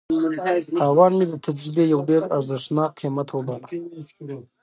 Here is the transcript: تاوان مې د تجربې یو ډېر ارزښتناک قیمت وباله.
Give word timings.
تاوان 0.79 1.11
مې 1.17 1.25
د 1.31 1.35
تجربې 1.45 1.85
یو 1.93 2.01
ډېر 2.09 2.21
ارزښتناک 2.35 2.91
قیمت 2.99 3.27
وباله. 3.31 3.67